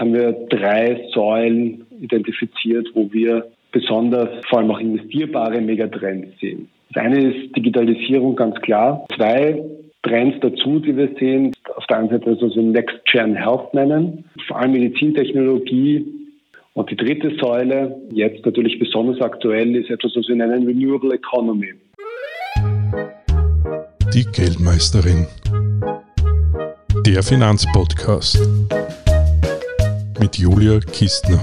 [0.00, 6.68] haben wir drei Säulen identifiziert, wo wir besonders vor allem auch investierbare Megatrends sehen.
[6.94, 9.06] Das eine ist Digitalisierung, ganz klar.
[9.16, 9.62] Zwei
[10.02, 14.24] Trends dazu, die wir sehen, auf der einen Seite also so Next Gen Health nennen,
[14.46, 16.06] vor allem Medizintechnologie.
[16.74, 21.72] Und die dritte Säule, jetzt natürlich besonders aktuell, ist etwas, was wir nennen Renewable Economy.
[24.14, 25.26] Die Geldmeisterin.
[27.06, 28.38] Der Finanzpodcast
[30.18, 31.38] mit Julia Kistner.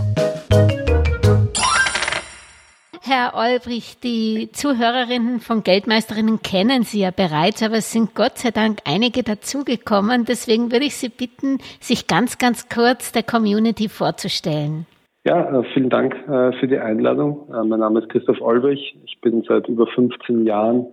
[3.02, 8.52] Herr Olbrich, die Zuhörerinnen von Geldmeisterinnen kennen Sie ja bereits, aber es sind Gott sei
[8.52, 10.26] Dank einige dazugekommen.
[10.26, 14.86] Deswegen würde ich Sie bitten, sich ganz, ganz kurz der Community vorzustellen.
[15.26, 17.50] Ja, äh, vielen Dank äh, für die Einladung.
[17.50, 18.98] Äh, mein Name ist Christoph Olbrich.
[19.06, 20.88] Ich bin seit über 15 Jahren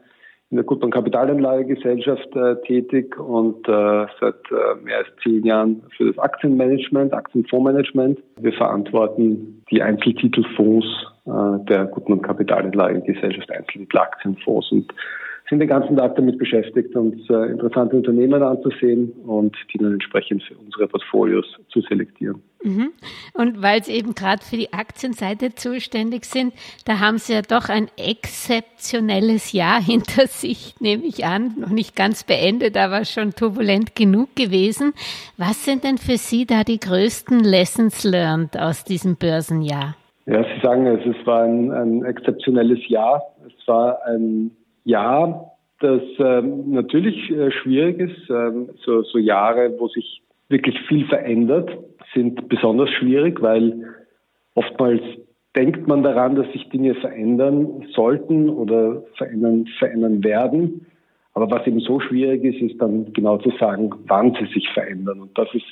[0.51, 6.07] in der Gutmann Kapitalanlagegesellschaft äh, tätig und äh, seit äh, mehr als zehn Jahren für
[6.07, 8.21] das Aktienmanagement, Aktienfondsmanagement.
[8.41, 10.87] Wir verantworten die Einzeltitelfonds
[11.27, 14.93] äh, der Gutmann Kapitalanlagegesellschaft, Einzeltitelaktienfonds und
[15.49, 20.43] sind den ganzen Tag damit beschäftigt, uns äh, interessante Unternehmen anzusehen und die dann entsprechend
[20.43, 22.43] für unsere Portfolios zu selektieren.
[22.63, 22.93] Mhm.
[23.35, 26.53] Und weil Sie eben gerade für die Aktienseite zuständig sind,
[26.85, 31.55] da haben Sie ja doch ein exzeptionelles Jahr hinter sich, nehme ich an.
[31.59, 34.93] Noch nicht ganz beendet, aber schon turbulent genug gewesen.
[35.37, 39.97] Was sind denn für Sie da die größten Lessons learned aus diesem Börsenjahr?
[40.27, 43.23] Ja, Sie sagen es, es war ein, ein exzeptionelles Jahr.
[43.47, 44.51] Es war ein
[44.85, 48.31] Jahr, das ähm, natürlich äh, schwierig ist.
[48.31, 51.71] Ähm, so, so Jahre, wo sich wirklich viel verändert,
[52.15, 53.85] sind besonders schwierig, weil
[54.55, 55.03] oftmals
[55.57, 60.87] denkt man daran, dass sich Dinge verändern sollten oder verändern, verändern werden.
[61.35, 65.21] Aber was eben so schwierig ist, ist dann genau zu sagen, wann sie sich verändern.
[65.21, 65.67] Und das ist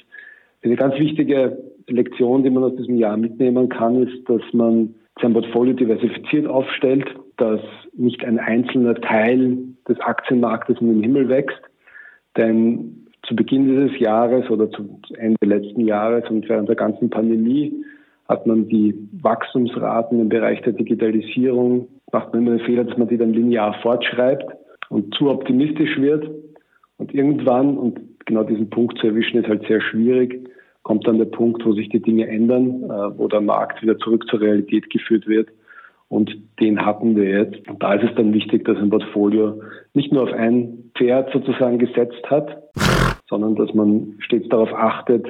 [0.63, 5.33] eine ganz wichtige Lektion, die man aus diesem Jahr mitnehmen kann, ist, dass man sein
[5.33, 7.61] Portfolio diversifiziert aufstellt, dass
[7.97, 11.61] nicht ein einzelner Teil des Aktienmarktes in den Himmel wächst.
[12.37, 17.85] Denn zu Beginn dieses Jahres oder zu Ende letzten Jahres und während der ganzen Pandemie
[18.29, 23.09] hat man die Wachstumsraten im Bereich der Digitalisierung, macht man immer den Fehler, dass man
[23.09, 24.45] die dann linear fortschreibt
[24.91, 26.29] und zu optimistisch wird.
[26.99, 30.47] Und irgendwann, und genau diesen Punkt zu erwischen, ist halt sehr schwierig,
[30.83, 34.27] kommt dann der Punkt, wo sich die Dinge ändern, äh, wo der Markt wieder zurück
[34.29, 35.49] zur Realität geführt wird.
[36.09, 37.69] Und den hatten wir jetzt.
[37.69, 39.61] Und da ist es dann wichtig, dass ein Portfolio
[39.93, 42.63] nicht nur auf ein Pferd sozusagen gesetzt hat,
[43.29, 45.27] sondern dass man stets darauf achtet,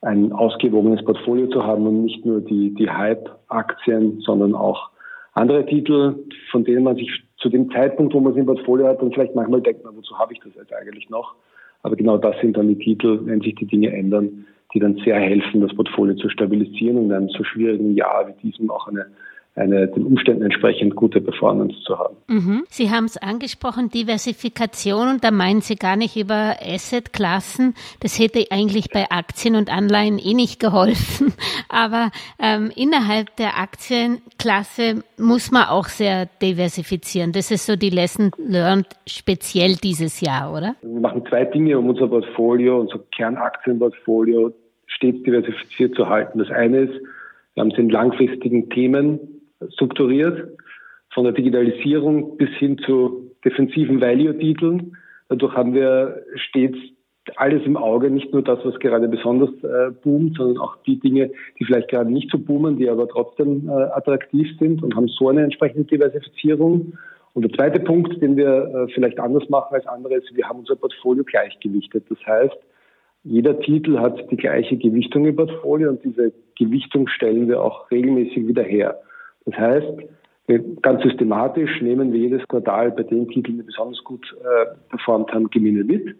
[0.00, 4.90] ein ausgewogenes Portfolio zu haben und nicht nur die, die Hype-Aktien, sondern auch
[5.32, 6.16] andere Titel,
[6.50, 9.34] von denen man sich zu dem Zeitpunkt, wo man es im Portfolio hat, dann vielleicht
[9.34, 11.34] manchmal denkt man, wozu habe ich das jetzt eigentlich noch?
[11.82, 15.16] Aber genau das sind dann die Titel, wenn sich die Dinge ändern, die dann sehr
[15.16, 19.06] helfen, das Portfolio zu stabilisieren und in einem so schwierigen Jahr wie diesem auch eine
[19.56, 22.16] eine den Umständen entsprechend gute Performance zu haben.
[22.26, 22.64] Mhm.
[22.68, 27.74] Sie haben es angesprochen, Diversifikation, und da meinen Sie gar nicht über Assetklassen.
[28.00, 31.32] Das hätte eigentlich bei Aktien und Anleihen eh nicht geholfen.
[31.68, 32.10] Aber
[32.40, 37.30] ähm, innerhalb der Aktienklasse muss man auch sehr diversifizieren.
[37.32, 40.74] Das ist so die Lesson learned speziell dieses Jahr, oder?
[40.82, 44.52] Wir machen zwei Dinge, um unser Portfolio, unser Kernaktienportfolio
[44.86, 46.40] stets diversifiziert zu halten.
[46.40, 47.00] Das eine ist,
[47.54, 49.33] wir haben es in langfristigen Themen
[49.72, 50.48] strukturiert,
[51.12, 54.96] von der Digitalisierung bis hin zu defensiven Value-Titeln.
[55.28, 56.76] Dadurch haben wir stets
[57.36, 61.30] alles im Auge, nicht nur das, was gerade besonders äh, boomt, sondern auch die Dinge,
[61.58, 65.28] die vielleicht gerade nicht so boomen, die aber trotzdem äh, attraktiv sind und haben so
[65.28, 66.98] eine entsprechende Diversifizierung.
[67.32, 70.60] Und der zweite Punkt, den wir äh, vielleicht anders machen als andere, ist, wir haben
[70.60, 72.04] unser Portfolio gleichgewichtet.
[72.10, 72.56] Das heißt,
[73.24, 78.46] jeder Titel hat die gleiche Gewichtung im Portfolio und diese Gewichtung stellen wir auch regelmäßig
[78.46, 79.00] wieder her.
[79.46, 79.86] Das heißt,
[80.82, 85.50] ganz systematisch nehmen wir jedes Quartal bei den Titeln, die besonders gut äh, performt haben,
[85.50, 86.16] Gewinne mit.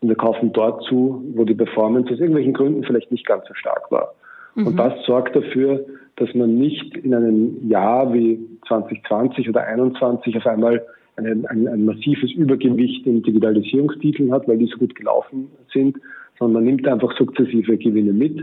[0.00, 3.54] Und wir kaufen dort zu, wo die Performance aus irgendwelchen Gründen vielleicht nicht ganz so
[3.54, 4.14] stark war.
[4.54, 4.68] Mhm.
[4.68, 5.84] Und das sorgt dafür,
[6.16, 10.84] dass man nicht in einem Jahr wie 2020 oder 2021 auf einmal
[11.16, 15.98] ein, ein, ein massives Übergewicht in Digitalisierungstiteln hat, weil die so gut gelaufen sind,
[16.38, 18.38] sondern man nimmt einfach sukzessive Gewinne mit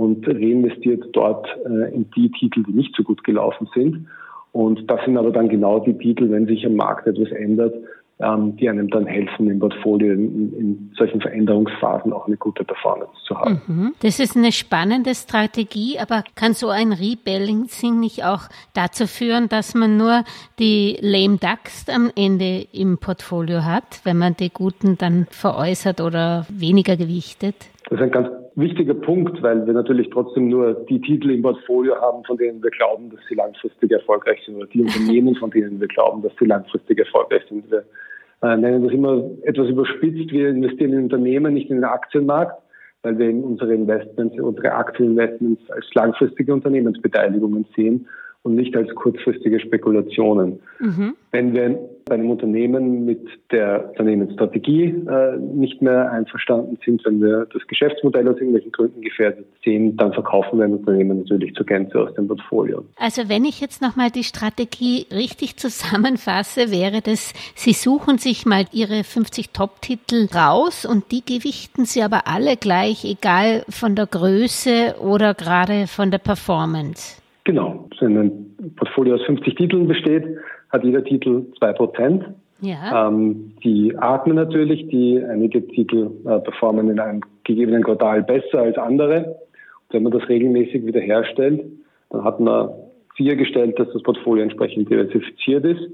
[0.00, 4.06] und reinvestiert dort äh, in die Titel, die nicht so gut gelaufen sind.
[4.50, 7.74] Und das sind aber dann genau die Titel, wenn sich am Markt etwas ändert,
[8.18, 13.12] ähm, die einem dann helfen, im Portfolio in, in, solchen Veränderungsphasen auch eine gute Performance
[13.26, 13.60] zu haben.
[13.66, 13.92] Mhm.
[14.00, 19.74] Das ist eine spannende Strategie, aber kann so ein Rebalancing nicht auch dazu führen, dass
[19.74, 20.24] man nur
[20.58, 26.46] die lame ducks am Ende im Portfolio hat, wenn man die guten dann veräußert oder
[26.48, 27.54] weniger gewichtet?
[27.90, 31.96] Das ist ein ganz wichtiger Punkt, weil wir natürlich trotzdem nur die Titel im Portfolio
[32.00, 35.80] haben, von denen wir glauben, dass sie langfristig erfolgreich sind, oder die Unternehmen, von denen
[35.80, 37.68] wir glauben, dass sie langfristig erfolgreich sind.
[37.68, 37.82] Wir
[38.42, 40.30] äh, nennen das immer etwas überspitzt.
[40.30, 42.62] Wir investieren in Unternehmen, nicht in den Aktienmarkt,
[43.02, 48.06] weil wir in unsere Investments, unsere Aktieninvestments als langfristige Unternehmensbeteiligungen sehen
[48.42, 50.60] und nicht als kurzfristige Spekulationen.
[50.78, 51.14] Mhm.
[51.30, 53.20] Wenn wir bei einem Unternehmen mit
[53.52, 59.46] der Unternehmensstrategie äh, nicht mehr einverstanden sind, wenn wir das Geschäftsmodell aus irgendwelchen Gründen gefährdet
[59.62, 62.84] sehen, dann verkaufen wir ein Unternehmen natürlich zur Gänze aus dem Portfolio.
[62.96, 68.64] Also wenn ich jetzt nochmal die Strategie richtig zusammenfasse, wäre das, Sie suchen sich mal
[68.72, 74.96] Ihre 50 Top-Titel raus und die gewichten Sie aber alle gleich, egal von der Größe
[75.00, 77.19] oder gerade von der Performance.
[77.50, 77.88] Genau.
[77.98, 80.24] Wenn ein Portfolio aus 50 Titeln besteht,
[80.68, 82.22] hat jeder Titel 2%.
[82.60, 83.08] Ja.
[83.08, 88.78] Ähm, die atmen natürlich, die einige Titel äh, performen in einem gegebenen Quartal besser als
[88.78, 89.24] andere.
[89.88, 91.64] Und wenn man das regelmäßig wiederherstellt,
[92.10, 92.70] dann hat man
[93.18, 95.90] sichergestellt, dass das Portfolio entsprechend diversifiziert ist.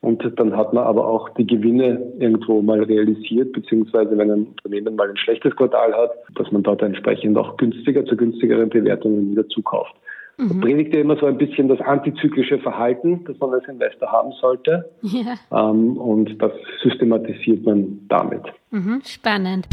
[0.00, 4.94] Und dann hat man aber auch die Gewinne irgendwo mal realisiert, beziehungsweise wenn ein Unternehmen
[4.94, 9.48] mal ein schlechtes Quartal hat, dass man dort entsprechend auch günstiger zu günstigeren Bewertungen wieder
[9.48, 9.96] zukauft.
[10.36, 10.60] Mhm.
[10.60, 14.90] predigt ja immer so ein bisschen das antizyklische Verhalten, das man als Investor haben sollte.
[15.02, 15.34] Ja.
[15.52, 16.52] Ähm, und das
[16.82, 18.42] systematisiert man damit.
[18.70, 19.66] Mhm, spannend.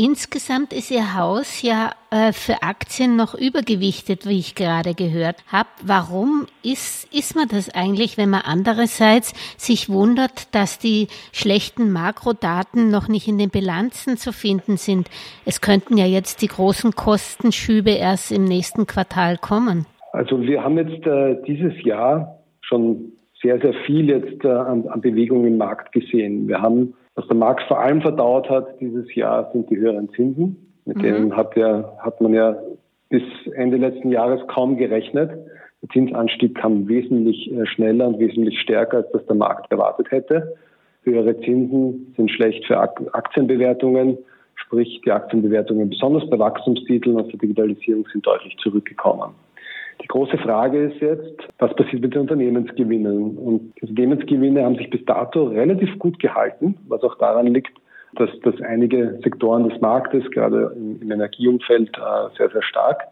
[0.00, 5.68] Insgesamt ist Ihr Haus ja äh, für Aktien noch übergewichtet, wie ich gerade gehört habe.
[5.84, 12.92] Warum ist, ist man das eigentlich, wenn man andererseits sich wundert, dass die schlechten Makrodaten
[12.92, 15.10] noch nicht in den Bilanzen zu finden sind?
[15.44, 19.84] Es könnten ja jetzt die großen Kostenschübe erst im nächsten Quartal kommen.
[20.12, 25.00] Also wir haben jetzt äh, dieses Jahr schon sehr, sehr viel jetzt äh, an, an
[25.00, 26.46] Bewegung im Markt gesehen.
[26.46, 30.56] Wir haben was der Markt vor allem verdaut hat dieses Jahr, sind die höheren Zinsen.
[30.84, 31.02] Mit mhm.
[31.02, 32.56] denen hat, ja, hat man ja
[33.08, 33.24] bis
[33.56, 35.30] Ende letzten Jahres kaum gerechnet.
[35.82, 40.54] Der Zinsanstieg kam wesentlich äh, schneller und wesentlich stärker, als das der Markt erwartet hätte.
[41.02, 44.18] Höhere Zinsen sind schlecht für Aktienbewertungen,
[44.54, 49.30] sprich die Aktienbewertungen besonders bei Wachstumstiteln aus der Digitalisierung sind deutlich zurückgekommen.
[50.00, 53.36] Die große Frage ist jetzt, was passiert mit den Unternehmensgewinnen?
[53.36, 57.76] Und die Unternehmensgewinne haben sich bis dato relativ gut gehalten, was auch daran liegt,
[58.14, 63.02] dass, dass einige Sektoren des Marktes, gerade im, im Energieumfeld, äh, sehr, sehr stark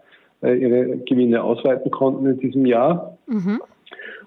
[0.42, 3.18] äh, ihre Gewinne ausweiten konnten in diesem Jahr.
[3.26, 3.60] Mhm.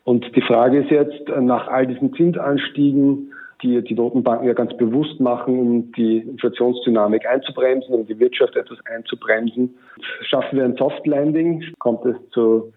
[0.04, 4.76] Und die Frage ist jetzt, äh, nach all diesen Zinsanstiegen, die die Notenbanken ja ganz
[4.78, 9.76] bewusst machen, um die Inflationsdynamik einzubremsen, um die Wirtschaft etwas einzubremsen.
[10.22, 11.64] Schaffen wir ein Soft Landing?
[11.80, 12.74] Kommt es zu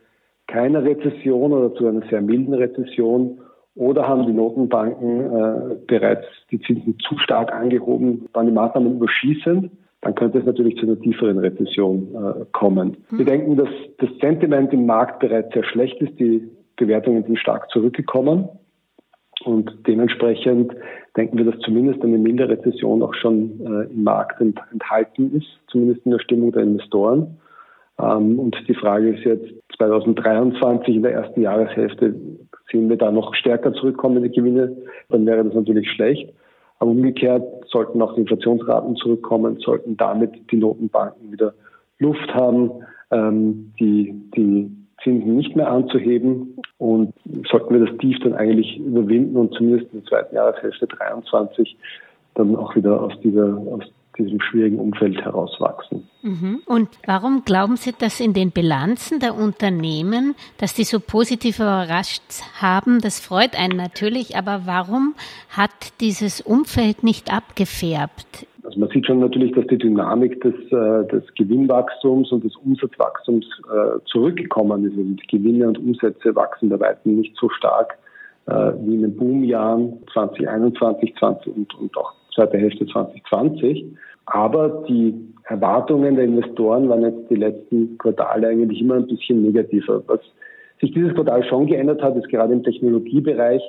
[0.47, 3.41] keiner Rezession oder zu einer sehr milden Rezession?
[3.75, 9.71] Oder haben die Notenbanken äh, bereits die Zinsen zu stark angehoben, dann die Maßnahmen überschießend?
[10.03, 12.97] Dann könnte es natürlich zu einer tieferen Rezession äh, kommen.
[13.11, 13.19] Mhm.
[13.19, 13.69] Wir denken, dass
[13.99, 16.19] das Sentiment im Markt bereits sehr schlecht ist.
[16.19, 18.49] Die Bewertungen sind stark zurückgekommen.
[19.45, 20.73] Und dementsprechend
[21.17, 25.49] denken wir, dass zumindest eine milde Rezession auch schon äh, im Markt ent enthalten ist,
[25.69, 27.39] zumindest in der Stimmung der Investoren.
[27.99, 32.15] Ähm, und die Frage ist jetzt 2023 in der ersten Jahreshälfte,
[32.71, 34.77] sehen wir da noch stärker zurückkommende Gewinne,
[35.09, 36.33] dann wäre das natürlich schlecht.
[36.79, 41.55] Aber umgekehrt sollten auch die Inflationsraten zurückkommen, sollten damit die Notenbanken wieder
[41.99, 42.73] Luft haben,
[43.13, 44.71] ähm, die, die
[45.03, 47.15] Zinsen nicht mehr anzuheben und
[47.51, 51.77] sollten wir das Tief dann eigentlich überwinden und zumindest in der zweiten Jahreshälfte 23
[52.35, 53.85] dann auch wieder aus dieser, aus
[54.19, 56.09] diesem schwierigen Umfeld herauswachsen.
[56.23, 56.61] Mhm.
[56.67, 62.23] Und warum glauben Sie, dass in den Bilanzen der Unternehmen, dass die so positiv überrascht
[62.61, 63.01] haben?
[63.01, 65.15] Das freut einen natürlich, aber warum
[65.51, 68.47] hat dieses Umfeld nicht abgefärbt?
[68.65, 73.45] Also man sieht schon natürlich, dass die Dynamik des, äh, des Gewinnwachstums und des Umsatzwachstums
[73.69, 74.97] äh, zurückgekommen ist.
[74.97, 77.99] Also die Gewinne und Umsätze wachsen bei weitem nicht so stark
[78.47, 83.85] äh, wie in den Boomjahren 2021, 20 und, und auch zweite Hälfte 2020.
[84.27, 90.03] Aber die Erwartungen der Investoren waren jetzt die letzten Quartale eigentlich immer ein bisschen negativer.
[90.07, 90.21] Was
[90.81, 93.63] sich dieses Quartal schon geändert hat, ist gerade im Technologiebereich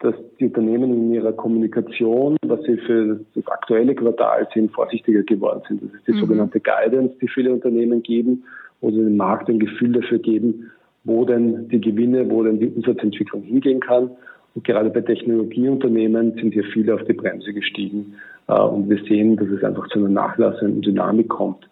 [0.00, 5.60] dass die Unternehmen in ihrer Kommunikation, was sie für das aktuelle Quartal sind, vorsichtiger geworden
[5.68, 5.82] sind.
[5.82, 6.20] Das ist die mhm.
[6.20, 8.44] sogenannte Guidance, die viele Unternehmen geben,
[8.80, 10.70] wo sie dem Markt ein Gefühl dafür geben,
[11.04, 14.10] wo denn die Gewinne, wo denn die Umsatzentwicklung hingehen kann.
[14.54, 18.14] Und gerade bei Technologieunternehmen sind hier viele auf die Bremse gestiegen.
[18.48, 21.68] Äh, und wir sehen, dass es einfach zu einer nachlassenden Dynamik kommt.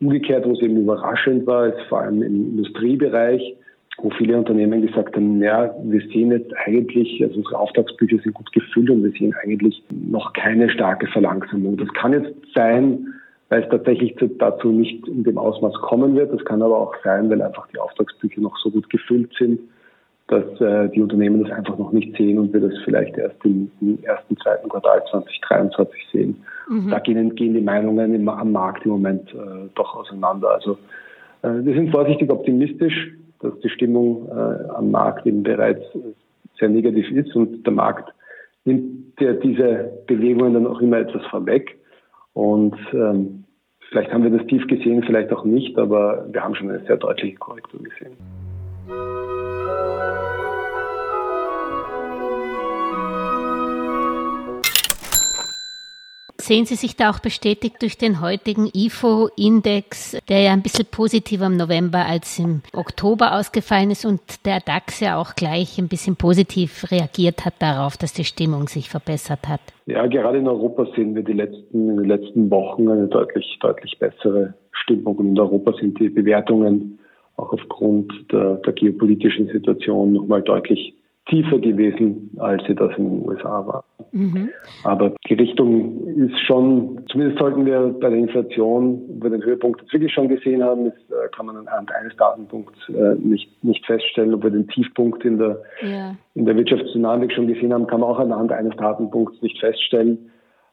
[0.00, 3.56] Umgekehrt, wo es eben überraschend war, ist vor allem im Industriebereich,
[4.00, 8.52] wo viele Unternehmen gesagt haben, ja, wir sehen jetzt eigentlich, also unsere Auftragsbücher sind gut
[8.52, 11.76] gefüllt und wir sehen eigentlich noch keine starke Verlangsamung.
[11.76, 13.08] Das kann jetzt sein,
[13.48, 16.32] weil es tatsächlich dazu nicht in dem Ausmaß kommen wird.
[16.32, 19.60] Das kann aber auch sein, weil einfach die Auftragsbücher noch so gut gefüllt sind,
[20.28, 23.70] dass äh, die Unternehmen das einfach noch nicht sehen und wir das vielleicht erst im,
[23.80, 26.44] im ersten, zweiten Quartal 2023 sehen.
[26.68, 26.90] Mhm.
[26.90, 30.50] Da gehen, gehen, die Meinungen im, am Markt im Moment äh, doch auseinander.
[30.50, 30.72] Also
[31.42, 35.84] äh, wir sind vorsichtig optimistisch, dass die Stimmung äh, am Markt eben bereits
[36.58, 38.12] sehr negativ ist und der Markt
[38.64, 41.78] nimmt ja diese Bewegungen dann auch immer etwas vorweg.
[42.34, 43.44] Und ähm,
[43.88, 46.98] vielleicht haben wir das tief gesehen, vielleicht auch nicht, aber wir haben schon eine sehr
[46.98, 48.16] deutliche Korrektur gesehen.
[56.48, 61.44] Sehen Sie sich da auch bestätigt durch den heutigen IFO-Index, der ja ein bisschen positiver
[61.44, 66.16] im November als im Oktober ausgefallen ist und der DAX ja auch gleich ein bisschen
[66.16, 69.60] positiv reagiert hat darauf, dass die Stimmung sich verbessert hat?
[69.84, 73.98] Ja, gerade in Europa sehen wir die letzten, in den letzten Wochen eine deutlich, deutlich
[73.98, 75.16] bessere Stimmung.
[75.16, 76.98] Und in Europa sind die Bewertungen
[77.38, 80.94] auch aufgrund der, der geopolitischen Situation nochmal deutlich
[81.28, 83.84] tiefer gewesen, als sie das in den USA war.
[84.12, 84.48] Mhm.
[84.84, 89.82] Aber die Richtung ist schon, zumindest sollten wir bei der Inflation, wo wir den Höhepunkt
[89.82, 93.84] jetzt wirklich schon gesehen haben, ist, äh, kann man anhand eines Datenpunkts äh, nicht, nicht
[93.84, 96.16] feststellen, ob wir den Tiefpunkt in der, ja.
[96.34, 100.30] in der Wirtschaftsdynamik schon gesehen haben, kann man auch anhand eines Datenpunkts nicht feststellen.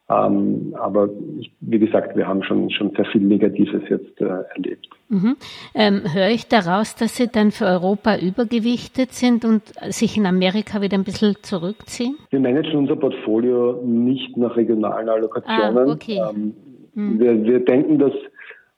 [0.07, 1.09] Ähm, aber
[1.39, 4.87] ich, wie gesagt, wir haben schon, schon sehr viel Negatives jetzt äh, erlebt.
[5.09, 5.35] Mhm.
[5.73, 10.81] Ähm, höre ich daraus, dass Sie dann für Europa übergewichtet sind und sich in Amerika
[10.81, 12.17] wieder ein bisschen zurückziehen?
[12.29, 15.89] Wir managen unser Portfolio nicht nach regionalen Allokationen.
[15.89, 16.21] Ah, okay.
[16.29, 16.53] Ähm,
[16.93, 17.19] mhm.
[17.19, 18.13] wir, wir denken, dass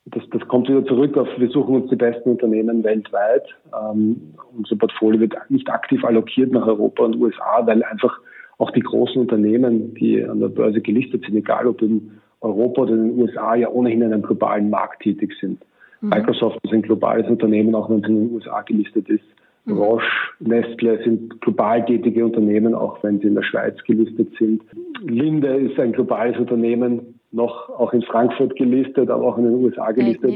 [0.05, 3.43] das, das kommt wieder zurück auf, wir suchen uns die besten Unternehmen weltweit.
[3.73, 8.17] Ähm, unser Portfolio wird nicht aktiv allokiert nach Europa und USA, weil einfach
[8.57, 12.11] auch die großen Unternehmen, die an der Börse gelistet sind, egal ob in
[12.41, 15.59] Europa oder in den USA, ja ohnehin in einem globalen Markt tätig sind.
[16.01, 16.09] Mhm.
[16.09, 19.23] Microsoft ist ein globales Unternehmen, auch wenn es in den USA gelistet ist.
[19.65, 19.77] Mhm.
[19.77, 20.05] Roche,
[20.39, 24.63] Nestle sind global tätige Unternehmen, auch wenn sie in der Schweiz gelistet sind.
[25.01, 29.91] Linde ist ein globales Unternehmen, noch auch in Frankfurt gelistet, aber auch in den USA
[29.91, 30.31] gelistet.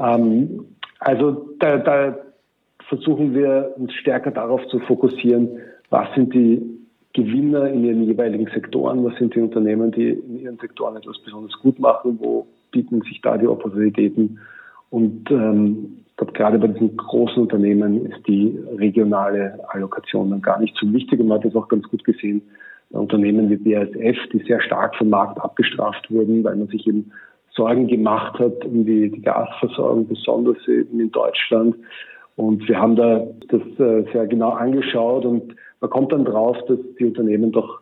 [0.00, 0.64] Ähm,
[0.98, 2.18] also da, da
[2.88, 5.58] versuchen wir uns stärker darauf zu fokussieren,
[5.90, 6.75] was sind die
[7.16, 9.02] Gewinner in ihren jeweiligen Sektoren?
[9.04, 12.18] Was sind die Unternehmen, die in ihren Sektoren etwas besonders gut machen?
[12.20, 14.38] Wo bieten sich da die Opportunitäten?
[14.90, 20.60] Und ähm, ich glaube, gerade bei diesen großen Unternehmen ist die regionale Allokation dann gar
[20.60, 21.18] nicht so wichtig.
[21.18, 22.42] Und man hat das auch ganz gut gesehen
[22.90, 27.10] bei Unternehmen wie BASF, die sehr stark vom Markt abgestraft wurden, weil man sich eben
[27.54, 31.76] Sorgen gemacht hat um die, die Gasversorgung, besonders eben in Deutschland.
[32.36, 36.78] Und wir haben da das äh, sehr genau angeschaut und man kommt dann drauf, dass
[36.98, 37.80] die Unternehmen doch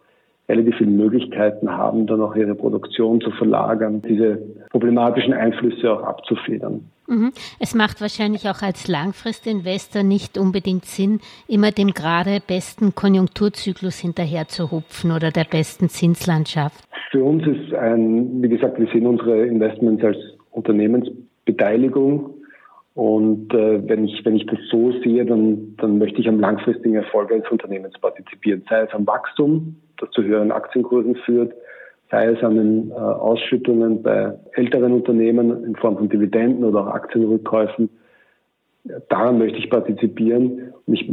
[0.48, 6.90] relativ viele Möglichkeiten haben, dann auch ihre Produktion zu verlagern, diese problematischen Einflüsse auch abzufedern.
[7.06, 7.32] Mhm.
[7.60, 14.48] Es macht wahrscheinlich auch als Langfristinvestor nicht unbedingt Sinn, immer dem gerade besten Konjunkturzyklus hinterher
[14.48, 16.84] zu hupfen oder der besten Zinslandschaft.
[17.10, 20.16] Für uns ist ein, wie gesagt, wir sehen unsere Investments als
[20.50, 22.30] Unternehmensbeteiligung
[22.94, 26.94] und äh, wenn ich wenn ich das so sehe, dann dann möchte ich am langfristigen
[26.94, 31.52] Erfolg eines Unternehmens partizipieren, sei es am Wachstum, das zu höheren Aktienkursen führt,
[32.10, 36.94] sei es an den äh, Ausschüttungen bei älteren Unternehmen in Form von Dividenden oder auch
[36.94, 37.90] Aktienrückkäufen.
[39.08, 40.72] Daran möchte ich partizipieren.
[40.86, 41.08] Und ich,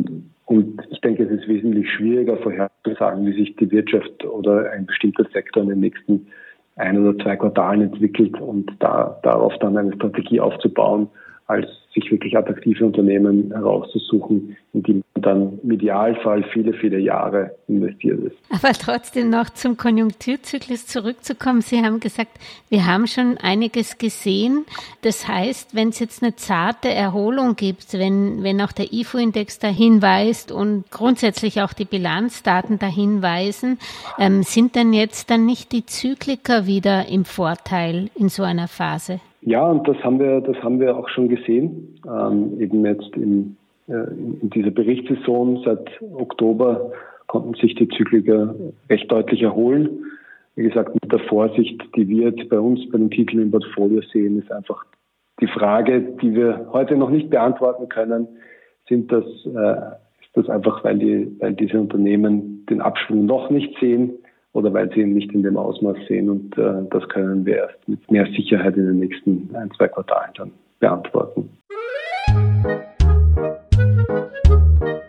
[0.45, 5.25] und ich denke, es ist wesentlich schwieriger vorherzusagen, wie sich die Wirtschaft oder ein bestimmter
[5.33, 6.27] Sektor in den nächsten
[6.75, 11.07] ein oder zwei Quartalen entwickelt und da, darauf dann eine Strategie aufzubauen
[11.51, 17.55] als sich wirklich attraktive Unternehmen herauszusuchen, in die man dann im Idealfall viele, viele Jahre
[17.67, 18.37] investiert ist.
[18.49, 21.61] Aber trotzdem noch zum Konjunkturzyklus zurückzukommen.
[21.61, 22.31] Sie haben gesagt,
[22.69, 24.65] wir haben schon einiges gesehen.
[25.01, 30.01] Das heißt, wenn es jetzt eine zarte Erholung gibt, wenn, wenn auch der IFO-Index dahin
[30.01, 33.79] weist und grundsätzlich auch die Bilanzdaten dahin weisen,
[34.17, 39.19] ähm, sind denn jetzt dann nicht die Zykliker wieder im Vorteil in so einer Phase?
[39.41, 41.99] Ja, und das haben wir, das haben wir auch schon gesehen.
[42.07, 43.57] Ähm, eben jetzt in,
[43.87, 46.91] äh, in dieser Berichtssaison seit Oktober
[47.27, 48.53] konnten sich die Zykliker
[48.89, 50.05] recht deutlich erholen.
[50.55, 54.01] Wie gesagt, mit der Vorsicht, die wir jetzt bei uns bei den Titeln im Portfolio
[54.13, 54.85] sehen, ist einfach
[55.39, 58.27] die Frage, die wir heute noch nicht beantworten können,
[58.87, 63.79] sind das, äh, ist das einfach, weil die, weil diese Unternehmen den Abschwung noch nicht
[63.79, 64.19] sehen
[64.53, 66.29] oder weil sie ihn nicht in dem Ausmaß sehen.
[66.29, 70.31] Und äh, das können wir erst mit mehr Sicherheit in den nächsten ein, zwei Quartalen
[70.35, 71.49] dann beantworten.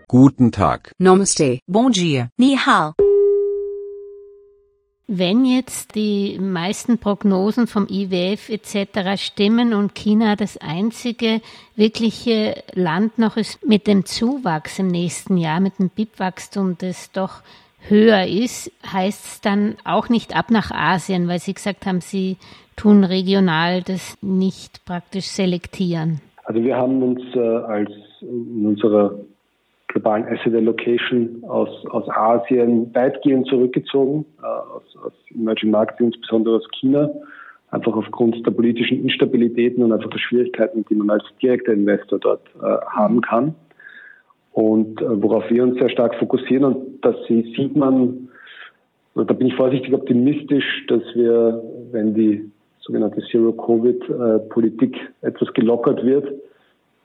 [0.09, 0.93] Guten Tag.
[0.99, 1.59] Namaste.
[1.67, 2.29] Bom dia.
[2.37, 2.93] Ni hao.
[5.15, 9.21] Wenn jetzt die meisten Prognosen vom IWF etc.
[9.21, 11.43] stimmen und China das einzige
[11.77, 17.43] wirkliche Land noch ist mit dem Zuwachs im nächsten Jahr, mit dem BIP-Wachstum, das doch
[17.89, 22.37] höher ist, heißt es dann auch nicht ab nach Asien, weil Sie gesagt haben, Sie
[22.77, 26.21] tun regional das nicht praktisch selektieren.
[26.45, 29.15] Also wir haben uns äh, als in unserer
[29.89, 36.69] globalen Asset Allocation aus, aus Asien weitgehend zurückgezogen, äh, aus, aus Emerging Markets, insbesondere aus
[36.79, 37.11] China,
[37.71, 42.43] einfach aufgrund der politischen Instabilitäten und einfach der Schwierigkeiten, die man als direkter Investor dort
[42.61, 43.55] äh, haben kann.
[44.53, 48.29] Und äh, worauf wir uns sehr stark fokussieren, und das sieht man,
[49.15, 56.33] da bin ich vorsichtig optimistisch, dass wir, wenn die sogenannte Zero-Covid-Politik etwas gelockert wird,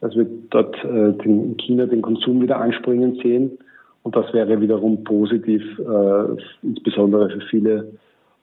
[0.02, 3.58] dass wir dort äh, in China den Konsum wieder anspringen sehen.
[4.04, 7.92] Und das wäre wiederum positiv, äh, insbesondere für viele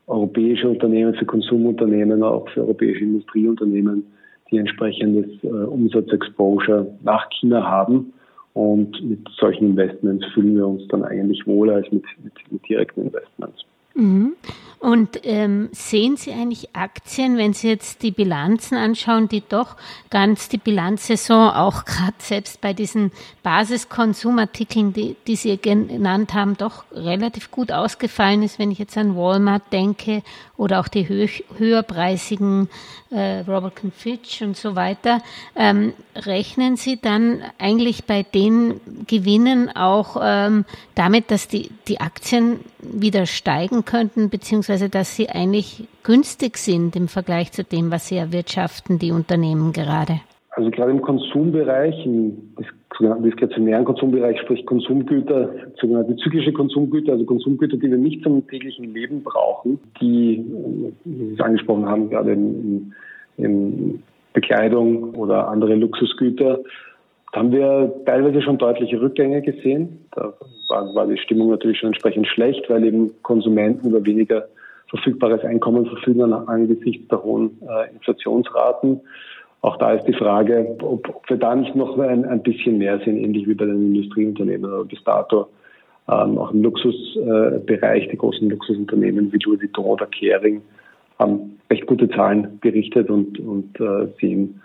[0.06, 4.04] europäische Unternehmen, für Konsumunternehmen, auch für europäische Industrieunternehmen,
[4.50, 8.12] die entsprechendes Umsatzexposure nach China haben.
[8.54, 13.02] Und mit solchen Investments fühlen wir uns dann eigentlich wohler als mit, mit, mit direkten
[13.02, 13.64] Investments.
[13.94, 14.36] Mhm.
[14.84, 19.76] Und ähm, sehen Sie eigentlich Aktien, wenn Sie jetzt die Bilanzen anschauen, die doch
[20.10, 23.10] ganz die Bilanzsaison auch gerade selbst bei diesen
[23.42, 29.16] Basiskonsumartikeln, die, die Sie genannt haben, doch relativ gut ausgefallen ist, wenn ich jetzt an
[29.16, 30.22] Walmart denke
[30.58, 32.68] oder auch die hö höherpreisigen
[33.10, 35.22] äh, Robert Fitch und so weiter.
[35.56, 42.60] Ähm, rechnen Sie dann eigentlich bei den Gewinnen auch ähm, damit, dass die, die Aktien
[42.80, 48.16] wieder steigen könnten, beziehungsweise dass sie eigentlich günstig sind im Vergleich zu dem, was sie
[48.16, 50.20] erwirtschaften, die Unternehmen gerade?
[50.50, 52.54] Also gerade im Konsumbereich, im
[53.24, 55.50] diskretionären Konsumbereich, sprich Konsumgüter,
[55.80, 60.44] sogenannte zyklische Konsumgüter, also Konsumgüter, die wir nicht zum täglichen Leben brauchen, die,
[61.04, 62.92] wie Sie es angesprochen haben, gerade in,
[63.36, 66.60] in Bekleidung oder andere Luxusgüter,
[67.34, 70.06] da haben wir teilweise schon deutliche Rückgänge gesehen.
[70.12, 70.32] Da
[70.68, 74.46] war, war die Stimmung natürlich schon entsprechend schlecht, weil eben Konsumenten über weniger
[74.88, 79.00] verfügbares Einkommen verfügen angesichts der hohen äh, Inflationsraten.
[79.62, 83.00] Auch da ist die Frage, ob, ob wir da nicht noch ein, ein, bisschen mehr
[83.00, 84.70] sehen, ähnlich wie bei den Industrieunternehmen.
[84.70, 85.48] Aber bis dato
[86.08, 90.62] ähm, auch im Luxusbereich, äh, die großen Luxusunternehmen wie Louis Vuitton oder Kering
[91.18, 94.60] haben recht gute Zahlen berichtet und, und äh, sehen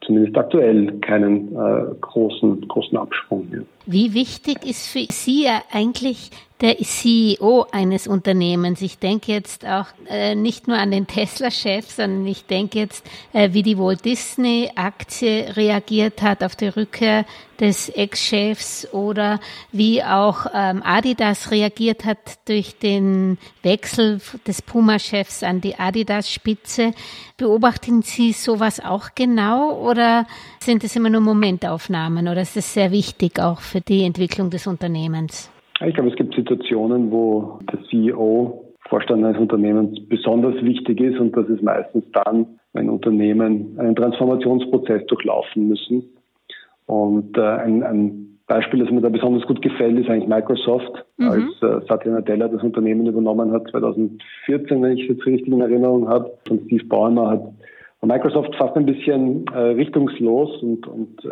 [0.00, 3.62] zumindest aktuell keinen äh, großen, großen Absprung mehr.
[3.86, 8.80] Wie wichtig ist für Sie eigentlich der CEO eines Unternehmens?
[8.80, 13.52] Ich denke jetzt auch äh, nicht nur an den Tesla-Chef, sondern ich denke jetzt, äh,
[13.52, 17.24] wie die Walt Disney-Aktie reagiert hat auf die Rückkehr
[17.62, 19.38] des Ex-Chefs oder
[19.70, 22.18] wie auch ähm, Adidas reagiert hat
[22.48, 26.92] durch den Wechsel des Puma-Chefs an die Adidas-Spitze.
[27.36, 30.26] Beobachten Sie sowas auch genau oder
[30.60, 34.66] sind es immer nur Momentaufnahmen oder ist es sehr wichtig auch für die Entwicklung des
[34.66, 35.50] Unternehmens?
[35.84, 41.34] Ich glaube, es gibt Situationen, wo der CEO, Vorstand eines Unternehmens besonders wichtig ist und
[41.34, 46.04] das ist meistens dann, wenn Unternehmen einen Transformationsprozess durchlaufen müssen.
[46.86, 51.28] Und äh, ein, ein Beispiel, das mir da besonders gut gefällt, ist eigentlich Microsoft, mhm.
[51.28, 55.60] als äh, Satya Nadella das Unternehmen übernommen hat 2014, wenn ich es jetzt richtig in
[55.62, 56.30] Erinnerung habe.
[56.46, 57.42] Von Steve Ballmer hat
[58.06, 61.28] Microsoft fast ein bisschen äh, richtungslos und, und äh,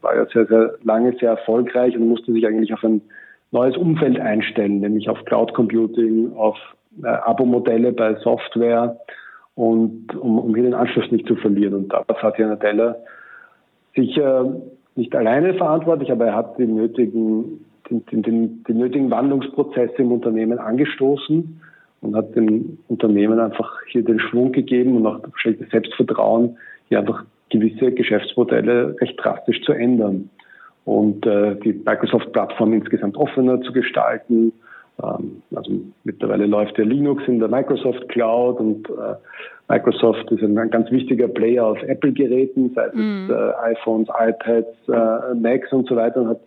[0.00, 3.00] war ja sehr, sehr lange sehr erfolgreich und musste sich eigentlich auf ein
[3.50, 6.56] neues Umfeld einstellen, nämlich auf Cloud Computing, auf
[7.02, 8.96] äh, Abo-Modelle bei Software
[9.56, 11.74] und um, um hier den Anschluss nicht zu verlieren.
[11.74, 12.96] Und da hat ja Nadella
[13.96, 14.54] sicher
[14.94, 20.12] nicht alleine verantwortlich, aber er hat die nötigen, den, den, den, den nötigen Wandlungsprozesse im
[20.12, 21.60] Unternehmen angestoßen
[22.04, 26.56] und hat dem Unternehmen einfach hier den Schwung gegeben und auch das Selbstvertrauen,
[26.88, 30.30] hier einfach gewisse Geschäftsmodelle recht drastisch zu ändern
[30.84, 34.52] und äh, die Microsoft-Plattform insgesamt offener zu gestalten.
[35.02, 35.72] Ähm, also
[36.04, 39.14] mittlerweile läuft der Linux in der Microsoft Cloud und äh,
[39.68, 43.30] Microsoft ist ein ganz wichtiger Player auf Apple-Geräten, sei es mm.
[43.30, 46.40] äh, iPhones, iPads, äh, Macs und so weiter und hat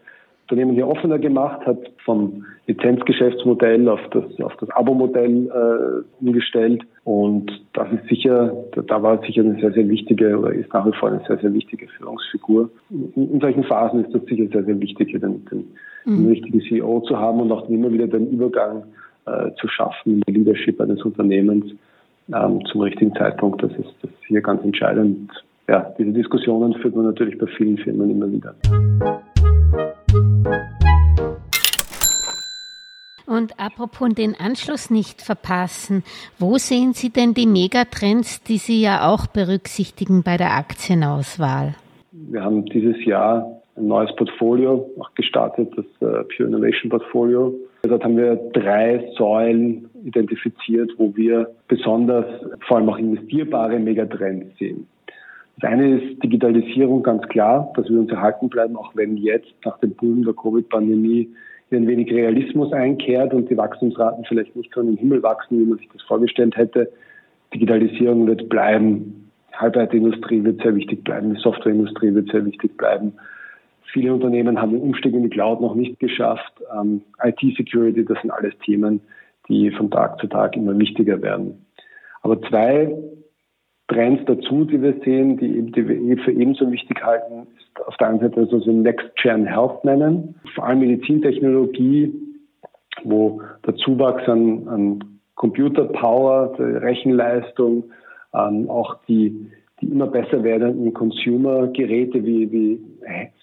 [0.49, 6.83] Unternehmen hier offener gemacht, hat vom Lizenzgeschäftsmodell auf das, auf das Abo-Modell äh, umgestellt.
[7.03, 8.55] Und das ist sicher,
[8.87, 11.53] da war sicher eine sehr, sehr wichtige oder ist nach wie vor eine sehr, sehr
[11.53, 12.69] wichtige Führungsfigur.
[12.89, 15.67] In, in solchen Phasen ist das sicher sehr, sehr wichtig, den, den,
[16.05, 16.17] mhm.
[16.17, 18.83] den richtigen CEO zu haben und auch immer wieder den Übergang
[19.25, 21.65] äh, zu schaffen in der Leadership eines Unternehmens
[22.33, 23.61] ähm, zum richtigen Zeitpunkt.
[23.63, 25.29] Das ist, das ist hier ganz entscheidend.
[25.69, 28.55] Ja, diese Diskussionen führt man natürlich bei vielen Firmen immer wieder.
[33.25, 36.03] Und apropos den Anschluss nicht verpassen,
[36.39, 41.75] wo sehen Sie denn die Megatrends, die Sie ja auch berücksichtigen bei der Aktienauswahl?
[42.13, 47.53] Wir haben dieses Jahr ein neues Portfolio auch gestartet, das äh, Pure Innovation Portfolio.
[47.83, 52.25] Dort haben wir drei Säulen identifiziert, wo wir besonders
[52.65, 54.87] vor allem auch investierbare Megatrends sehen.
[55.59, 59.79] Das eine ist Digitalisierung, ganz klar, dass wir uns erhalten bleiben, auch wenn jetzt nach
[59.79, 61.29] dem Boom der Covid-Pandemie
[61.71, 65.65] ein wenig Realismus einkehrt und die Wachstumsraten vielleicht nicht so in den Himmel wachsen, wie
[65.65, 66.91] man sich das vorgestellt hätte.
[67.53, 69.29] Digitalisierung wird bleiben.
[69.51, 71.33] Die Halbleiterindustrie wird sehr wichtig bleiben.
[71.33, 73.13] Die Softwareindustrie wird sehr wichtig bleiben.
[73.91, 76.53] Viele Unternehmen haben den Umstieg in die Cloud noch nicht geschafft.
[76.77, 79.01] Ähm, IT-Security, das sind alles Themen,
[79.47, 81.65] die von Tag zu Tag immer wichtiger werden.
[82.21, 82.95] Aber zwei
[83.87, 88.07] Trends dazu, die wir sehen, die, die wir für ebenso wichtig halten, ist auf der
[88.07, 92.13] einen Seite so Next-Gen Health nennen, vor allem Medizintechnologie,
[93.03, 97.85] wo der Zuwachs an, an Computerpower, der Rechenleistung,
[98.33, 102.81] ähm, auch die, die immer besser werdenden Consumer-Geräte wie, wie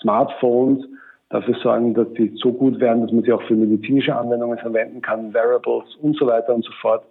[0.01, 0.85] Smartphones
[1.31, 5.01] dafür sorgen, dass sie so gut werden, dass man sie auch für medizinische Anwendungen verwenden
[5.01, 7.05] kann, Wearables und so weiter und so fort.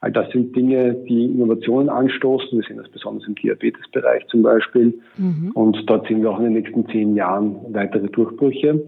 [0.00, 2.56] All das sind Dinge, die Innovationen anstoßen.
[2.56, 4.94] Wir sehen das besonders im Diabetesbereich zum Beispiel.
[5.16, 5.50] Mhm.
[5.54, 8.80] Und dort sehen wir auch in den nächsten zehn Jahren weitere Durchbrüche.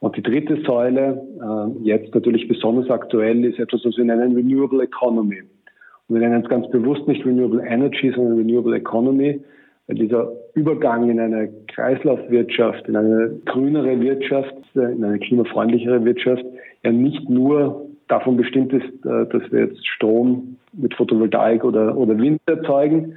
[0.00, 4.82] Und die dritte Säule, äh, jetzt natürlich besonders aktuell, ist etwas, was wir nennen Renewable
[4.82, 5.42] Economy.
[6.08, 9.40] Und wir nennen es ganz bewusst nicht Renewable Energy, sondern Renewable Economy,
[9.86, 16.44] weil dieser Übergang in eine Kreislaufwirtschaft, in eine grünere Wirtschaft, in eine klimafreundlichere Wirtschaft
[16.82, 22.16] ja nicht nur davon bestimmt ist, äh, dass wir jetzt Strom mit Photovoltaik oder, oder
[22.18, 23.14] Wind erzeugen,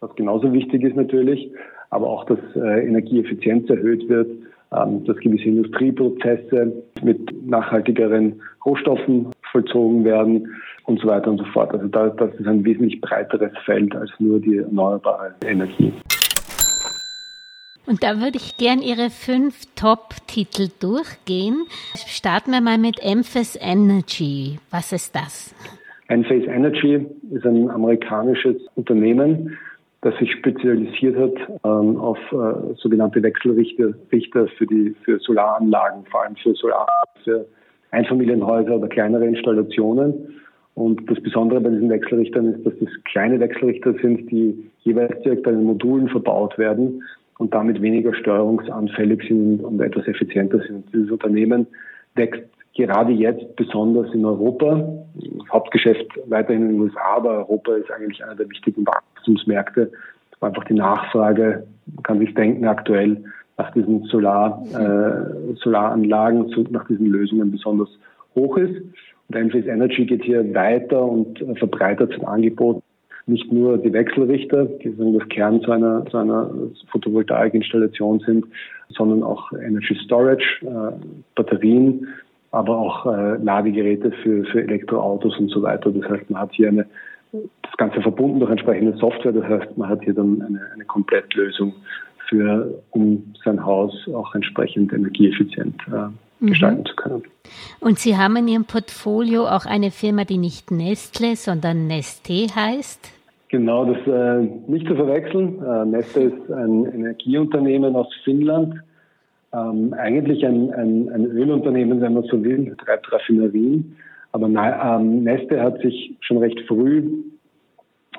[0.00, 1.50] was genauso wichtig ist natürlich,
[1.90, 4.28] aber auch, dass äh, Energieeffizienz erhöht wird,
[4.72, 10.48] ähm, dass gewisse Industrieprozesse mit nachhaltigeren Rohstoffen vollzogen werden
[10.86, 11.72] und so weiter und so fort.
[11.72, 15.92] Also da, das ist ein wesentlich breiteres Feld als nur die erneuerbare Energie.
[17.92, 21.66] Und da würde ich gern Ihre fünf Top-Titel durchgehen.
[22.06, 24.58] Starten wir mal mit Emphas Energy.
[24.70, 25.54] Was ist das?
[26.08, 29.58] Enphase Energy ist ein amerikanisches Unternehmen,
[30.00, 31.34] das sich spezialisiert hat
[31.66, 36.88] ähm, auf äh, sogenannte Wechselrichter Richter für die für Solaranlagen, vor allem für Solar
[37.22, 37.44] für
[37.90, 40.40] Einfamilienhäuser oder kleinere Installationen.
[40.72, 45.46] Und das Besondere bei diesen Wechselrichtern ist, dass das kleine Wechselrichter sind, die jeweils direkt
[45.46, 47.02] an den Modulen verbaut werden
[47.38, 50.84] und damit weniger steuerungsanfällig sind und etwas effizienter sind.
[50.92, 51.66] Dieses Unternehmen
[52.14, 52.42] wächst
[52.74, 55.04] gerade jetzt besonders in Europa.
[55.50, 59.90] Hauptgeschäft weiterhin in den USA, aber Europa ist eigentlich einer der wichtigen Wachstumsmärkte,
[60.40, 63.22] einfach die Nachfrage, man kann sich denken, aktuell
[63.58, 67.88] nach diesen Solar, äh, Solaranlagen, nach diesen Lösungen besonders
[68.34, 68.82] hoch ist.
[69.28, 72.82] Und Enphase Energy geht hier weiter und verbreitert sein Angebot
[73.26, 76.50] nicht nur die Wechselrichter, die das Kern zu einer
[76.90, 78.46] Photovoltaikinstallation sind,
[78.90, 80.92] sondern auch Energy Storage, äh,
[81.34, 82.08] Batterien,
[82.50, 85.90] aber auch äh, Ladegeräte für, für Elektroautos und so weiter.
[85.90, 86.86] Das heißt, man hat hier eine,
[87.32, 89.32] das Ganze verbunden durch entsprechende Software.
[89.32, 91.72] Das heißt, man hat hier dann eine, eine Komplettlösung
[92.28, 96.08] für, um sein Haus auch entsprechend energieeffizient äh,
[96.42, 96.50] mhm.
[96.50, 97.22] gestalten zu können.
[97.80, 103.12] Und Sie haben in Ihrem Portfolio auch eine Firma, die nicht Nestle, sondern Neste heißt?
[103.48, 105.62] Genau, das äh, nicht zu verwechseln.
[105.62, 108.76] Äh, Neste ist ein Energieunternehmen aus Finnland.
[109.52, 113.94] Ähm, eigentlich ein, ein, ein, Ölunternehmen, wenn man so will, betreibt Raffinerien.
[114.32, 117.02] Aber ähm, Neste hat sich schon recht früh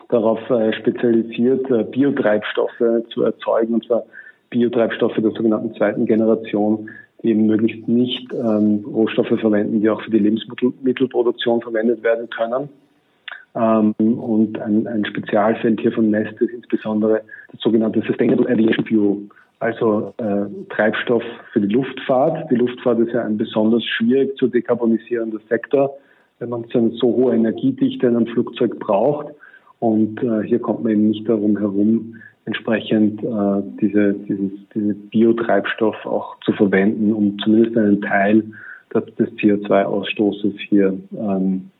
[0.09, 4.03] darauf äh, spezialisiert, äh, Biotreibstoffe zu erzeugen, und zwar
[4.51, 6.89] Biotreibstoffe der sogenannten zweiten Generation,
[7.23, 12.69] eben möglichst nicht ähm, Rohstoffe verwenden, die auch für die Lebensmittelproduktion verwendet werden können.
[13.55, 19.29] Ähm, und ein, ein Spezialfeld hier von Nest ist insbesondere das sogenannte Sustainable Aviation Fuel,
[19.59, 22.51] also äh, Treibstoff für die Luftfahrt.
[22.51, 25.95] Die Luftfahrt ist ja ein besonders schwierig zu dekarbonisierender Sektor,
[26.39, 29.27] wenn man so eine so hohe Energiedichte in einem Flugzeug braucht.
[29.79, 36.05] Und äh, hier kommt man eben nicht darum herum, entsprechend äh, diese, dieses, diese Biotreibstoff
[36.05, 38.43] auch zu verwenden, um zumindest einen Teil
[38.93, 41.71] des CO2-Ausstoßes hier ähm,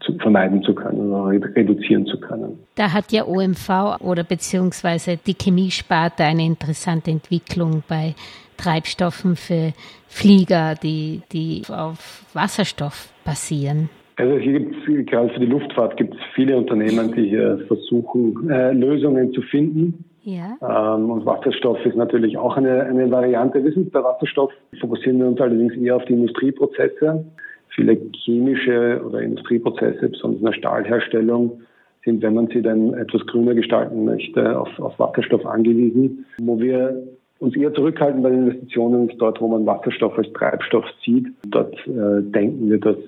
[0.00, 2.58] zu vermeiden zu können oder reduzieren zu können.
[2.74, 8.14] Da hat ja OMV oder beziehungsweise die Chemiesparte eine interessante Entwicklung bei
[8.56, 9.72] Treibstoffen für
[10.06, 13.88] Flieger, die, die auf Wasserstoff basieren.
[14.20, 18.50] Also hier gibt es, gerade für die Luftfahrt gibt es viele Unternehmen, die hier versuchen,
[18.50, 20.04] äh, Lösungen zu finden.
[20.24, 20.58] Ja.
[20.60, 23.64] Ähm, und Wasserstoff ist natürlich auch eine, eine Variante.
[23.64, 27.24] Wir sind bei Wasserstoff, fokussieren wir uns allerdings eher auf die Industrieprozesse.
[27.70, 31.62] Viele chemische oder Industrieprozesse, besonders in der Stahlherstellung,
[32.04, 36.26] sind, wenn man sie dann etwas grüner gestalten möchte, auf, auf Wasserstoff angewiesen.
[36.42, 37.02] Wo wir
[37.38, 41.28] uns eher zurückhalten bei den Investitionen ist dort, wo man Wasserstoff als Treibstoff sieht.
[41.46, 42.98] Dort äh, denken wir, dass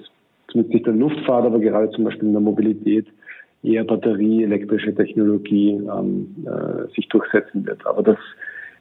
[0.52, 3.06] zumindest nicht der Luftfahrt, aber gerade zum Beispiel in der Mobilität
[3.62, 7.84] eher Batterie, elektrische Technologie ähm, äh, sich durchsetzen wird.
[7.86, 8.18] Aber das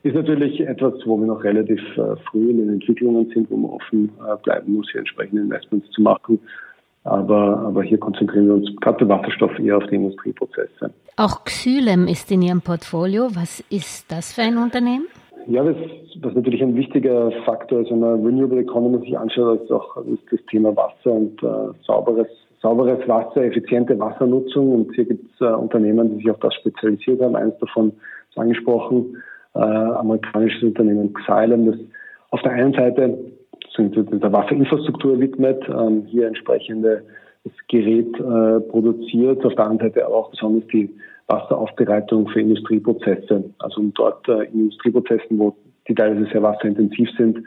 [0.03, 3.71] ist natürlich etwas, wo wir noch relativ äh, früh in den Entwicklungen sind, wo man
[3.71, 6.39] offen äh, bleiben muss, hier entsprechende Investments zu machen.
[7.03, 10.93] Aber, aber hier konzentrieren wir uns gerade Wasserstoff eher auf die Industrieprozesse.
[11.17, 13.29] Auch Xylem ist in Ihrem Portfolio.
[13.35, 15.05] Was ist das für ein Unternehmen?
[15.47, 15.75] Ja, was,
[16.21, 20.23] was natürlich ein wichtiger Faktor ist, wenn man Renewable Economy sich anschaut, ist auch ist
[20.31, 22.27] das Thema Wasser und äh, sauberes,
[22.61, 24.73] sauberes Wasser, effiziente Wassernutzung.
[24.73, 27.35] Und hier gibt es äh, Unternehmen, die sich auf das spezialisiert haben.
[27.35, 27.91] Eines davon
[28.29, 29.17] ist angesprochen,
[29.55, 31.79] äh, amerikanisches Unternehmen Xylem, das
[32.29, 33.17] auf der einen Seite
[33.77, 37.03] der Wasserinfrastruktur widmet, ähm, hier entsprechende
[37.43, 40.89] das Gerät äh, produziert, auf der anderen Seite auch besonders die
[41.27, 45.55] Wasseraufbereitung für Industrieprozesse, also um dort äh, in Industrieprozessen, wo
[45.87, 47.41] die teilweise sehr wasserintensiv sind, äh,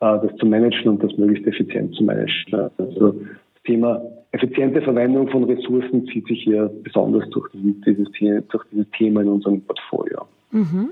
[0.00, 2.70] das zu managen und das möglichst effizient zu managen.
[2.78, 8.08] Also das Thema effiziente Verwendung von Ressourcen zieht sich hier besonders durch dieses,
[8.48, 10.26] durch dieses Thema in unserem Portfolio.
[10.50, 10.90] Mhm.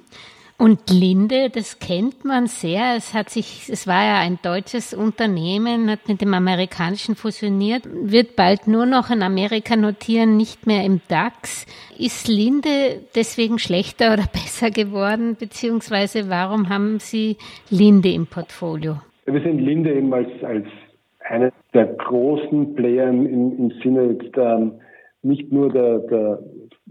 [0.61, 2.95] Und Linde, das kennt man sehr.
[2.95, 8.37] Es hat sich, es war ja ein deutsches Unternehmen, hat mit dem amerikanischen fusioniert, wird
[8.37, 11.65] bald nur noch in Amerika notieren, nicht mehr im DAX.
[11.99, 15.35] Ist Linde deswegen schlechter oder besser geworden?
[15.41, 17.39] Beziehungsweise warum haben Sie
[17.71, 18.97] Linde im Portfolio?
[19.25, 20.67] Wir sehen Linde eben als, als
[21.21, 24.73] eine der großen Player im, im Sinne der,
[25.23, 26.39] nicht nur der, der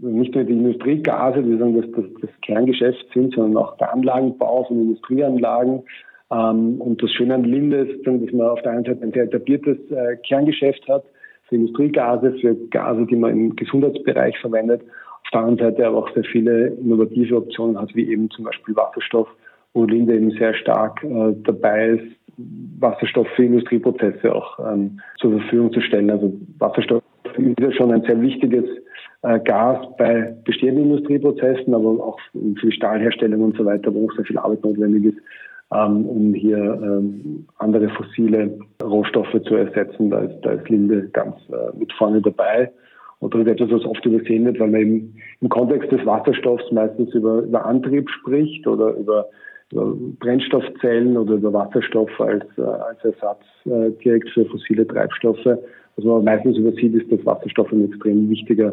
[0.00, 4.64] nicht nur die Industriegase, die sagen, dass das, das Kerngeschäft sind, sondern auch der Anlagenbau
[4.64, 5.82] von Industrieanlagen.
[6.30, 9.24] Ähm, und das Schöne an Linde ist, dass man auf der einen Seite ein sehr
[9.24, 11.04] etabliertes äh, Kerngeschäft hat
[11.48, 14.82] für Industriegase, für Gase, die man im Gesundheitsbereich verwendet.
[15.24, 18.74] Auf der anderen Seite aber auch sehr viele innovative Optionen hat, wie eben zum Beispiel
[18.76, 19.28] Wasserstoff,
[19.74, 22.16] wo Linde eben sehr stark äh, dabei ist,
[22.78, 26.10] Wasserstoff für Industrieprozesse auch ähm, zur Verfügung zu stellen.
[26.10, 27.02] Also Wasserstoff
[27.36, 28.64] ist ja schon ein sehr wichtiges
[29.22, 34.24] Gas bei bestehenden Industrieprozessen, aber auch für die Stahlherstellung und so weiter, wo auch sehr
[34.24, 35.18] viel Arbeit notwendig ist,
[35.72, 40.10] ähm, um hier ähm, andere fossile Rohstoffe zu ersetzen.
[40.10, 42.70] Da ist, da ist Linde ganz äh, mit vorne dabei.
[43.18, 46.72] Und das ist etwas, was oft übersehen wird, weil man eben im Kontext des Wasserstoffs
[46.72, 49.28] meistens über, über Antrieb spricht oder über,
[49.70, 55.44] über Brennstoffzellen oder über Wasserstoff als, äh, als Ersatz äh, direkt für fossile Treibstoffe.
[55.44, 58.72] Was man meistens übersieht, ist, dass Wasserstoff ein extrem wichtiger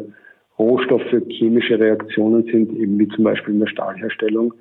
[0.58, 4.54] Rohstoff für chemische Reaktionen sind, eben wie zum Beispiel in der Stahlherstellung.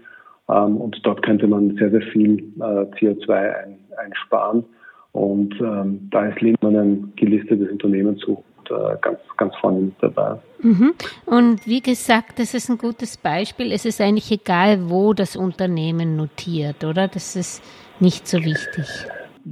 [0.49, 4.63] Ähm, und dort könnte man sehr, sehr viel äh, CO2 ein, einsparen.
[5.11, 10.37] Und ähm, da ist Lindmann ein gelistetes Unternehmen zu äh, ganz, ganz vorne mit dabei.
[10.61, 10.93] Mhm.
[11.25, 13.71] Und wie gesagt, das ist ein gutes Beispiel.
[13.71, 17.07] Es ist eigentlich egal, wo das Unternehmen notiert, oder?
[17.07, 17.63] Das ist
[17.99, 19.07] nicht so wichtig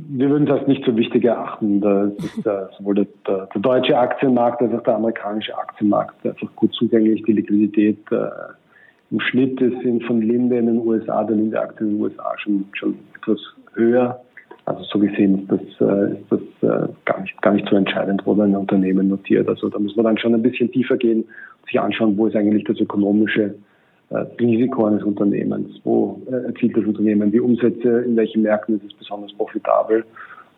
[0.10, 1.81] wir würden das nicht so wichtig erachten.
[1.81, 2.12] Der,
[2.77, 7.23] sowohl der, der, der, deutsche Aktienmarkt als auch der amerikanische Aktienmarkt einfach gut zugänglich.
[7.23, 8.27] Die Liquidität äh,
[9.12, 12.95] im Schnitt in, von Linde in den USA, der Linde-Aktie in den USA schon, schon
[13.15, 13.39] etwas
[13.73, 14.21] höher.
[14.65, 18.23] Also so gesehen ist das, äh, ist das äh, gar, nicht, gar nicht so entscheidend,
[18.25, 19.47] wo ein Unternehmen notiert.
[19.47, 22.36] Also da muss man dann schon ein bisschen tiefer gehen und sich anschauen, wo ist
[22.36, 23.55] eigentlich das ökonomische
[24.12, 25.80] Risiko eines Unternehmens.
[25.84, 28.02] Wo äh, erzielt das Unternehmen die Umsätze?
[28.02, 30.04] In welchen Märkten ist es besonders profitabel?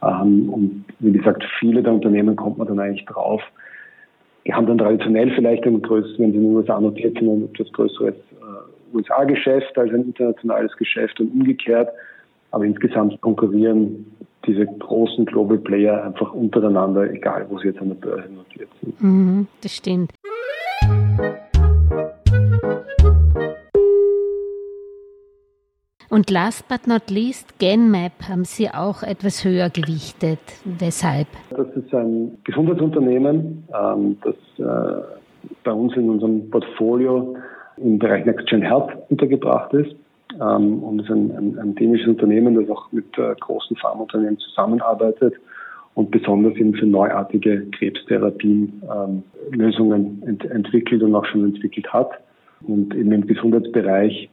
[0.03, 3.41] Ähm, und wie gesagt, viele der Unternehmen kommt man dann eigentlich drauf.
[4.45, 7.49] Die haben dann traditionell vielleicht ein größeres, wenn sie in den USA notiert sind, ein
[7.53, 11.89] etwas größeres äh, USA-Geschäft als ein internationales Geschäft und umgekehrt.
[12.51, 14.05] Aber insgesamt konkurrieren
[14.45, 19.01] diese großen Global Player einfach untereinander, egal wo sie jetzt an der Börse notiert sind.
[19.01, 20.11] Mhm, das stimmt.
[26.09, 30.39] Und last but not least, GenMap haben Sie auch etwas höher gewichtet.
[30.63, 31.27] Weshalb?
[31.49, 35.01] Das ist ein Gesundheitsunternehmen, ähm, das äh,
[35.63, 37.35] bei uns in unserem Portfolio
[37.77, 39.95] im Bereich Next Gen Health untergebracht ist.
[40.39, 45.33] Ähm, und ist ein, ein, ein dänisches Unternehmen, das auch mit äh, großen Pharmaunternehmen zusammenarbeitet
[45.93, 52.11] und besonders eben für neuartige Krebstherapien ähm, Lösungen ent entwickelt und auch schon entwickelt hat.
[52.65, 54.29] Und eben im Gesundheitsbereich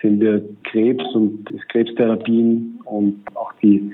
[0.00, 3.92] sehen wir Krebs und Krebstherapien und auch die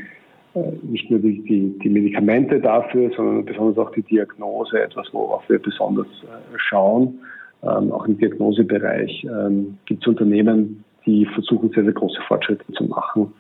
[0.55, 5.49] äh, nicht nur die, die, die, Medikamente dafür, sondern besonders auch die Diagnose, etwas, worauf
[5.49, 7.19] wir besonders äh, schauen.
[7.63, 12.85] ähm, auch im Diagnosebereich ähm, gibt es Unternehmen, die versuchen, sehr, sehr große Fortschritte zu
[12.85, 13.33] machen.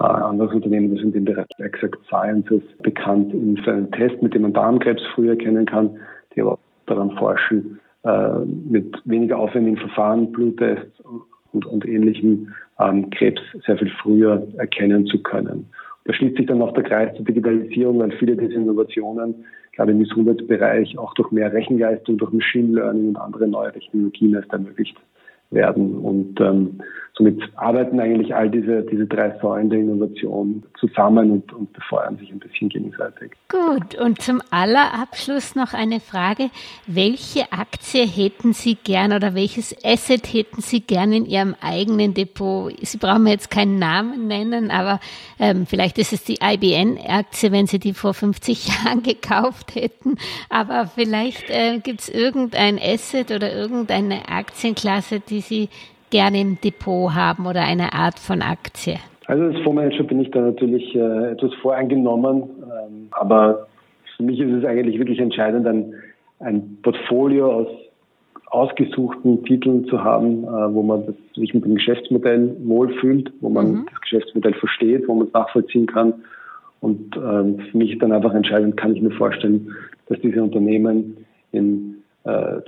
[0.00, 4.34] Äh, anderes Unternehmen, das in dem Bereich Exact Sciences bekannt ist für einen Test, mit
[4.34, 5.98] dem man Darmkrebs früh erkennen kann,
[6.34, 11.00] die aber daran forschen, äh, mit weniger aufwendigen Verfahren, Bluttests
[11.56, 15.66] und, und ähnlichem ähm, Krebs sehr viel früher erkennen zu können.
[16.04, 19.34] Da schließt sich dann auch der Kreis zur Digitalisierung, weil viele dieser Innovationen,
[19.72, 24.52] gerade im Gesundheitsbereich, auch durch mehr Rechenleistung, durch Machine Learning und andere neue Technologien erst
[24.52, 24.96] ermöglicht
[25.50, 25.96] werden.
[25.98, 26.80] Und ähm,
[27.16, 32.30] somit arbeiten eigentlich all diese, diese drei Säulen der Innovation zusammen und, und befeuern sich
[32.30, 33.32] ein bisschen gegenseitig.
[33.48, 36.50] Gut, und zum Allerabschluss noch eine Frage.
[36.86, 42.72] Welche Aktie hätten Sie gern oder welches Asset hätten Sie gern in Ihrem eigenen Depot?
[42.82, 45.00] Sie brauchen mir jetzt keinen Namen nennen, aber
[45.38, 50.16] ähm, vielleicht ist es die IBN-Aktie, wenn Sie die vor 50 Jahren gekauft hätten.
[50.50, 55.70] Aber vielleicht äh, gibt es irgendein Asset oder irgendeine Aktienklasse, die Sie
[56.10, 58.96] gerne im Depot haben oder eine Art von Aktie?
[59.26, 63.66] Also als Fondsmanager bin ich da natürlich äh, etwas voreingenommen, ähm, aber
[64.16, 65.94] für mich ist es eigentlich wirklich entscheidend, ein,
[66.38, 67.68] ein Portfolio aus
[68.46, 73.72] ausgesuchten Titeln zu haben, äh, wo man das, sich mit dem Geschäftsmodell wohlfühlt, wo man
[73.72, 73.86] mhm.
[73.90, 76.14] das Geschäftsmodell versteht, wo man es nachvollziehen kann.
[76.80, 79.72] Und ähm, für mich ist dann einfach entscheidend, kann ich mir vorstellen,
[80.08, 81.16] dass diese Unternehmen
[81.52, 81.95] in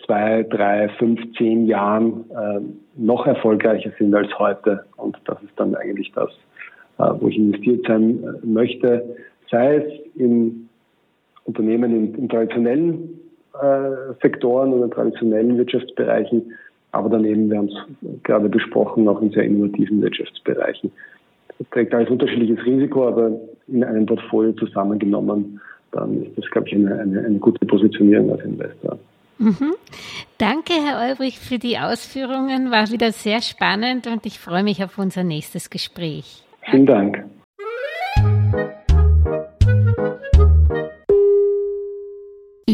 [0.06, 2.60] zwei, drei, fünf, zehn Jahren äh,
[2.96, 4.84] noch erfolgreicher sind als heute.
[4.96, 6.30] Und das ist dann eigentlich das,
[6.98, 9.16] äh, wo ich investiert sein äh, möchte,
[9.50, 10.68] sei es in
[11.44, 13.18] Unternehmen in, in traditionellen
[13.60, 16.52] äh, Sektoren oder traditionellen Wirtschaftsbereichen,
[16.92, 20.90] aber daneben, wir haben es gerade besprochen, auch in sehr innovativen Wirtschaftsbereichen.
[21.58, 23.32] Das trägt alles unterschiedliches Risiko, aber
[23.66, 25.60] in einem Portfolio zusammengenommen,
[25.92, 28.98] dann ist das, glaube ich, eine, eine, eine gute Positionierung als Investor.
[29.38, 29.74] Mhm.
[30.38, 32.70] Danke, Herr Olbrich, für die Ausführungen.
[32.70, 36.42] War wieder sehr spannend und ich freue mich auf unser nächstes Gespräch.
[36.62, 37.24] Vielen Dank.